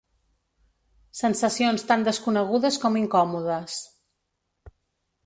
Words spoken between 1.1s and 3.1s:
Sensacions tan desconegudes com